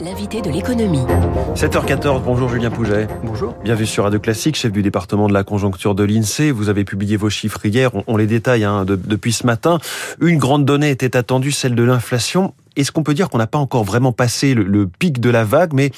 [0.00, 1.04] L'invité de l'économie.
[1.54, 3.06] 7h14, bonjour Julien Pouget.
[3.22, 3.54] Bonjour.
[3.62, 6.50] Bienvenue sur Radio Classique, chef du département de la conjoncture de l'INSEE.
[6.50, 9.78] Vous avez publié vos chiffres hier, on, les détaille hein, depuis ce matin.
[10.20, 12.54] Une grande donnée était attendue, celle de l'inflation.
[12.76, 15.72] Est-ce qu'on peut dire qu'on n'a pas encore vraiment passé le pic de la vague,
[15.74, 15.90] mais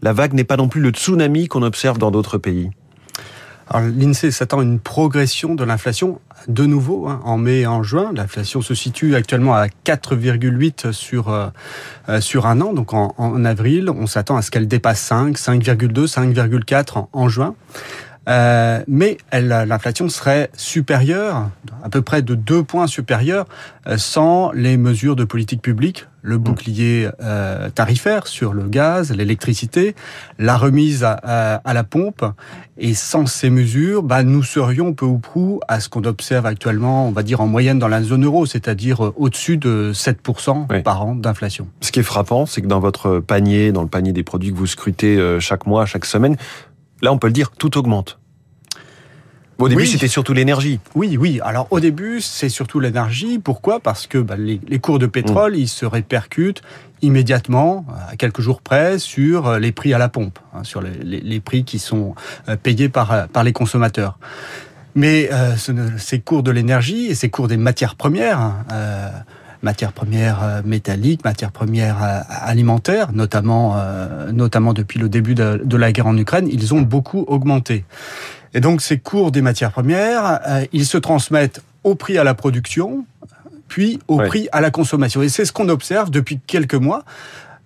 [0.00, 2.70] la vague n'est pas non plus le tsunami qu'on observe dans d'autres pays
[3.80, 8.10] l'INSEE s'attend à une progression de l'inflation de nouveau hein, en mai et en juin.
[8.14, 11.48] L'inflation se situe actuellement à 4,8 sur euh,
[12.08, 12.72] euh, sur un an.
[12.72, 17.54] Donc en, avril, on s'attend à ce qu'elle dépasse 5, 5,2, 5,4 en juin.
[18.28, 21.50] Euh, mais l'inflation serait supérieure,
[21.82, 23.46] à peu près de deux points supérieure,
[23.88, 26.42] euh, sans les mesures de politique publique, le mmh.
[26.42, 29.96] bouclier euh, tarifaire sur le gaz, l'électricité,
[30.38, 32.24] la remise à, à, la pompe.
[32.78, 37.08] Et sans ces mesures, bah, nous serions peu ou prou à ce qu'on observe actuellement,
[37.08, 41.16] on va dire en moyenne dans la zone euro, c'est-à-dire au-dessus de 7% par an
[41.16, 41.66] d'inflation.
[41.80, 44.56] Ce qui est frappant, c'est que dans votre panier, dans le panier des produits que
[44.56, 46.36] vous scrutez chaque mois, chaque semaine,
[47.02, 48.18] Là, on peut le dire, tout augmente.
[49.58, 50.80] Au début, c'était surtout l'énergie.
[50.94, 51.40] Oui, oui.
[51.44, 53.38] Alors au début, c'est surtout l'énergie.
[53.38, 53.80] Pourquoi?
[53.80, 55.56] Parce que bah, les, cours de pétrole, mm.
[55.56, 56.62] ils se répercutent
[57.02, 61.40] immédiatement, à quelques jours près, sur euh, les prix à la pompe, hein, sur les,
[61.40, 62.14] prix qui sont
[62.48, 64.18] euh, payés par, euh, par les consommateurs.
[64.94, 65.30] Mais
[65.96, 68.56] ces cours de l'énergie et ces cours des matières premières, hein,
[69.62, 73.76] matières premières métalliques, matières premières alimentaires, notamment,
[74.32, 77.84] notamment depuis le début de, de la guerre en Ukraine, ils ont beaucoup augmenté.
[78.54, 82.34] Et donc ces cours des matières premières, euh, ils se transmettent au prix à la
[82.34, 83.04] production,
[83.68, 85.22] puis au prix à la consommation.
[85.22, 87.04] Et c'est ce qu'on observe depuis quelques mois.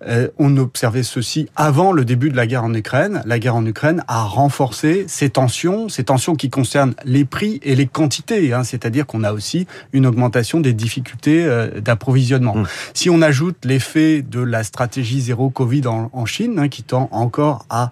[0.07, 3.23] Euh, on observait ceci avant le début de la guerre en Ukraine.
[3.25, 7.75] La guerre en Ukraine a renforcé ces tensions, ces tensions qui concernent les prix et
[7.75, 8.53] les quantités.
[8.53, 12.57] Hein, C'est-à-dire qu'on a aussi une augmentation des difficultés euh, d'approvisionnement.
[12.57, 12.67] Mmh.
[12.93, 17.65] Si on ajoute l'effet de la stratégie zéro Covid en, Chine, hein, qui tend encore
[17.71, 17.91] à,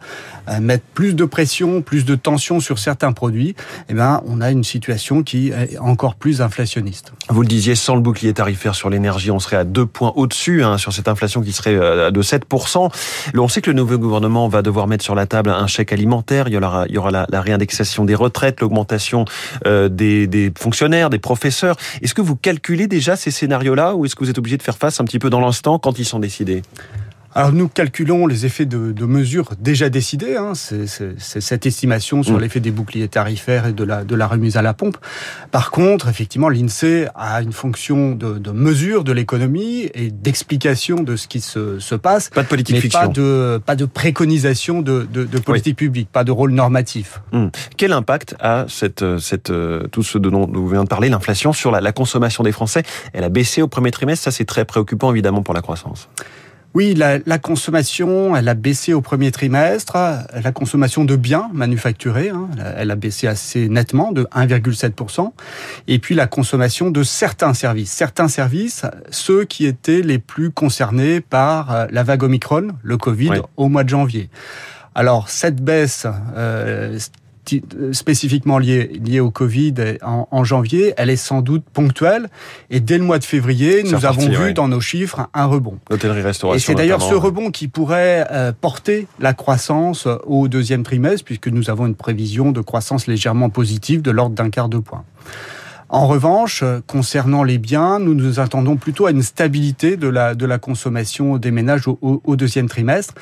[0.60, 3.55] mettre plus de pression, plus de tension sur certains produits,
[3.88, 7.12] eh ben, on a une situation qui est encore plus inflationniste.
[7.28, 10.62] Vous le disiez, sans le bouclier tarifaire sur l'énergie, on serait à deux points au-dessus
[10.65, 12.91] hein, sur cette inflation qui serait euh, de 7%.
[13.37, 16.49] On sait que le nouveau gouvernement va devoir mettre sur la table un chèque alimentaire.
[16.49, 19.25] Il y aura, il y aura la, réindexation des retraites, l'augmentation
[19.66, 21.77] euh, des, des fonctionnaires, des professeurs.
[22.03, 24.77] Est-ce que vous calculez déjà ces scénarios-là ou est-ce que vous êtes obligé de faire
[24.77, 26.62] face un petit peu dans l'instant quand ils sont décidés?
[27.34, 30.37] Alors nous calculons les effets de, de mesures déjà décidées.
[30.37, 30.53] Hein.
[30.55, 30.87] C'est
[31.19, 32.41] cette estimation sur mm.
[32.41, 34.97] l'effet des boucliers tarifaires et de la, de la remise à la pompe.
[35.50, 41.17] Par contre, effectivement, l'INSEE a une fonction de, de mesure de l'économie et d'explication de
[41.17, 42.31] ce qui se, se, passe.
[42.31, 43.00] Pas de politique mais fiction.
[43.00, 47.21] Pas de, pas de préconisation de, de, de politique publique, pas de rôle normatif.
[47.33, 47.47] Mm.
[47.77, 51.71] Quel impact a cette, cette, euh, tout ce dont vous venez de parler, l'inflation, sur
[51.71, 52.84] la, la consommation des Français?
[53.12, 54.25] Elle a baissé au premier trimestre.
[54.25, 56.09] Ça, c'est très préoccupant, évidemment, pour la croissance.
[56.74, 59.96] Oui, la, la, consommation, elle a baissé au premier trimestre.
[59.96, 65.32] La consommation de biens manufacturés, hein, elle a baissé assez nettement, de 1,7%.
[65.86, 67.92] Et puis la consommation de certains services.
[67.92, 73.42] Certains services, ceux qui étaient les plus concernés par euh, la vague Omicron, le Covid,
[73.56, 74.28] au mois de janvier.
[74.96, 76.06] Alors cette baisse
[76.36, 76.98] euh,
[77.93, 82.28] spécifiquement liée, liée au Covid en, en, janvier, elle est sans doute ponctuelle.
[82.71, 85.78] Et dès le mois de février, nous avons vu dans nos chiffres un rebond.
[85.91, 86.56] L'hôtellerie-restauration.
[86.56, 91.49] Et c'est d'ailleurs ce rebond qui pourrait euh, porter la croissance au deuxième trimestre, puisque
[91.49, 95.04] nous avons une prévision de croissance légèrement positive de l'ordre d'un quart de point.
[95.88, 100.47] En revanche, concernant les biens, nous nous attendons plutôt à une stabilité de la, de
[100.47, 103.15] la consommation des ménages au, au deuxième trimestre.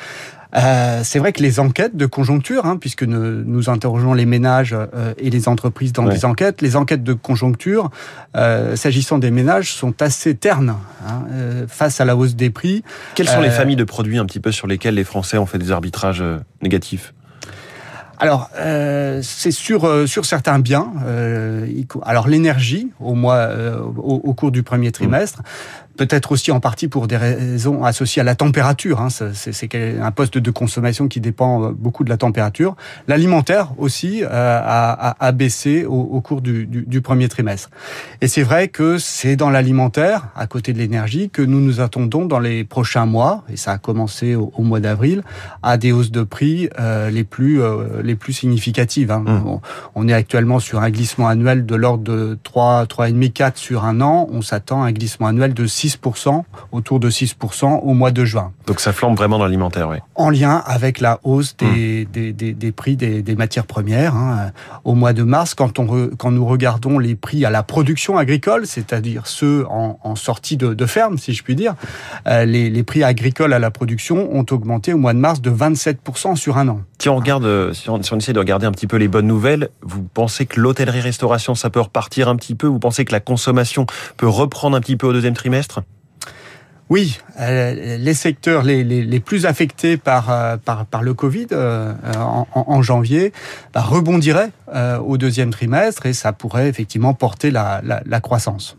[0.55, 4.75] Euh, c'est vrai que les enquêtes de conjoncture, hein, puisque nous, nous, interrogeons les ménages
[4.75, 7.91] euh, et les entreprises dans des enquêtes, les enquêtes de conjoncture,
[8.37, 10.77] euh, s'agissant des ménages, sont assez ternes
[11.07, 12.83] hein, euh, face à la hausse des prix.
[13.15, 15.59] Quelles sont les familles de produits un petit peu sur lesquels les Français ont fait
[15.59, 16.23] des arbitrages
[16.61, 17.15] négatifs?
[18.23, 20.93] Alors, euh, c'est sur euh, sur certains biens.
[21.05, 21.67] Euh,
[22.05, 25.43] alors l'énergie, au mois, euh, au, au, cours du premier trimestre,
[25.97, 29.01] peut-être aussi en partie pour des raisons associées à la température.
[29.01, 32.77] Hein, c'est un poste de consommation qui dépend beaucoup de la température.
[33.09, 37.71] L'alimentaire aussi a, a, baissé au, au cours du, du, du, premier trimestre.
[38.21, 42.27] Et c'est vrai que c'est dans l'alimentaire, à côté de l'énergie, que nous nous attendons
[42.27, 45.23] dans les prochains mois, et ça a commencé au, au mois d'avril,
[45.63, 46.69] à des hausses de prix
[47.11, 47.61] les plus
[48.03, 49.11] les plus significatives.
[49.11, 49.25] Hein.
[49.27, 49.61] Mmh.
[49.95, 54.01] On, est actuellement sur un glissement annuel de l'ordre de 3, 3,5, 4 sur un
[54.01, 54.29] an.
[54.31, 56.43] On s'attend à un glissement annuel de 6 6%,
[56.73, 58.53] autour de 6% au mois de juin.
[58.67, 59.97] Donc ça flambe vraiment dans l'alimentaire, oui.
[60.15, 62.13] En lien avec la hausse des, mmh.
[62.13, 64.15] des, des, des, prix des, des matières premières.
[64.15, 64.53] Hein.
[64.85, 68.19] Au mois de mars, quand, on re, quand nous regardons les prix à la production
[68.19, 71.75] agricole, c'est-à-dire ceux en, en sortie de, de, ferme, si je puis dire,
[72.27, 75.51] euh, les, les prix agricoles à la production ont augmenté au mois de mars de
[75.51, 76.81] 27% sur un an.
[77.03, 79.71] Si on regarde, euh, si on, essaie de regarder un petit peu les bonnes nouvelles,
[79.81, 82.69] vous pensez que l'hôtellerie-restauration, ça peut repartir un petit peu?
[82.69, 85.83] Vous pensez que la consommation peut reprendre un petit peu au deuxième trimestre?
[86.91, 93.33] Oui, euh, les secteurs les, plus affectés par, euh, par, le Covid en, janvier
[93.75, 94.53] bah, rebondiraient
[95.05, 98.77] au deuxième trimestre et ça pourrait effectivement porter la, la croissance.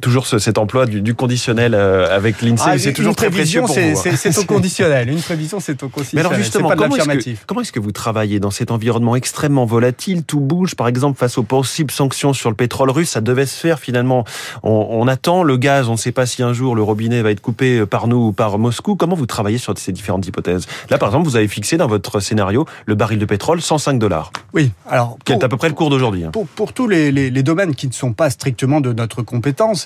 [0.00, 3.60] Toujours ce, cet emploi du, du conditionnel euh, avec l'INSEE, ah, c'est toujours très précieux
[3.60, 4.02] pour vous.
[4.16, 5.10] C'est au conditionnel.
[5.10, 6.24] Une prévision, c'est au conditionnel.
[6.24, 9.14] Mais alors justement, pas comment est-ce que, comment est que vous travaillez dans cet environnement
[9.14, 10.24] extrêmement volatile?
[10.24, 13.10] Tout bouge, par exemple, face aux possibles sanctions sur le pétrole russe.
[13.10, 14.24] Ça devait se faire finalement.
[14.62, 15.88] On, on attend le gaz.
[15.88, 18.32] On ne sait pas si un jour le robinet va être coupé par nous ou
[18.32, 18.96] par Moscou.
[18.96, 20.66] Comment vous travaillez sur ces différentes hypothèses?
[20.90, 24.32] Là, par exemple, vous avez fixé dans votre scénario le baril de pétrole 105 dollars.
[24.54, 24.70] Oui.
[24.88, 26.24] Alors, qui est à peu près le cours d'aujourd'hui.
[26.24, 26.30] Hein.
[26.32, 29.42] Pour, pour, tous les, les, les domaines qui ne sont pas strictement de notre compétence,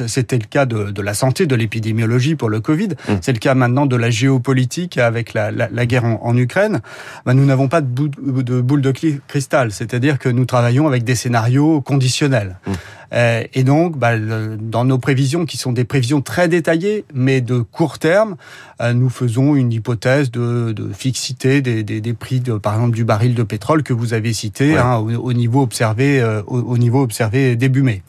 [0.08, 2.88] c'était le cas de, de, la santé, de l'épidémiologie pour le Covid.
[2.88, 3.12] Mmh.
[3.20, 6.80] C'est le cas maintenant de la géopolitique avec la, la, la guerre en, en Ukraine.
[7.24, 8.92] Ben, nous n'avons pas de, boule de
[9.26, 12.58] cristal, c'est-à-dire que nous travaillons avec des scénarios conditionnels.
[12.66, 12.72] Mmh.
[13.12, 17.40] Euh, et donc, bah, le, dans nos prévisions, qui sont des prévisions très détaillées, mais
[17.40, 18.36] de court terme,
[18.80, 22.96] euh, nous faisons une hypothèse de, de fixité des, des, des, prix, de, par exemple,
[22.96, 24.78] du baril de pétrole que vous avez cité ouais.
[24.78, 28.02] hein, au, au, niveau observé, euh, au, au, niveau observé début mai.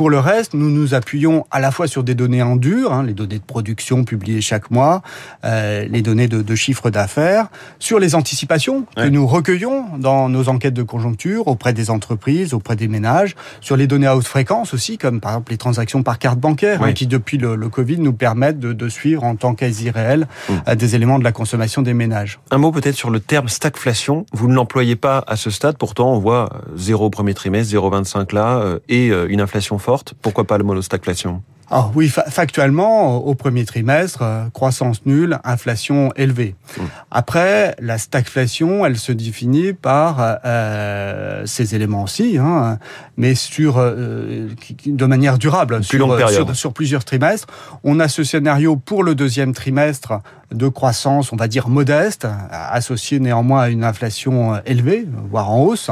[0.00, 3.02] Pour le reste, nous nous appuyons à la fois sur des données en dur, hein,
[3.02, 5.02] les données de production publiées chaque mois,
[5.44, 7.48] euh, les données de, de chiffre d'affaires,
[7.78, 9.04] sur les anticipations ouais.
[9.04, 13.76] que nous recueillons dans nos enquêtes de conjoncture auprès des entreprises, auprès des ménages, sur
[13.76, 16.88] les données à haute fréquence aussi, comme par exemple les transactions par carte bancaire, ouais.
[16.88, 20.28] hein, qui depuis le, le, Covid nous permettent de, de suivre en temps quasi réel
[20.48, 20.52] mmh.
[20.66, 22.40] euh, des éléments de la consommation des ménages.
[22.50, 24.24] Un mot peut-être sur le terme stagflation.
[24.32, 28.34] Vous ne l'employez pas à ce stade, pourtant on voit 0 au premier trimestre, 0,25
[28.34, 29.89] là, euh, et euh, une inflation forte
[30.22, 36.56] pourquoi pas le monostagflation ah oui, factuellement, au premier trimestre, euh, croissance nulle, inflation élevée.
[36.76, 36.82] Mmh.
[37.12, 42.78] Après, la stagflation, elle se définit par euh, ces éléments aussi, hein,
[43.16, 44.48] mais sur euh,
[44.84, 47.46] de manière durable, sur, sur, sur, plusieurs trimestres.
[47.84, 50.20] On a ce scénario pour le deuxième trimestre
[50.52, 55.90] de croissance, on va dire modeste, associé néanmoins à une inflation élevée, voire en hausse.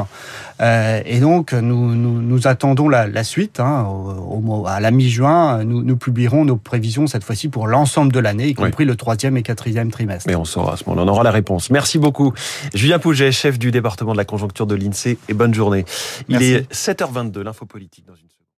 [0.61, 3.59] Euh, et donc, nous, nous, nous attendons la, la suite.
[3.59, 8.11] Hein, au, au, à la mi-juin, nous, nous, publierons nos prévisions cette fois-ci pour l'ensemble
[8.11, 8.85] de l'année, y compris oui.
[8.85, 10.27] le troisième et quatrième trimestre.
[10.27, 11.69] Mais on saura à ce moment-là, on aura la réponse.
[11.69, 12.33] Merci beaucoup.
[12.73, 15.85] Julien Pouget, chef du département de la conjoncture de l'INSEE, et bonne journée.
[16.27, 16.47] Merci.
[16.47, 18.29] Il est 7h22, l'info politique dans une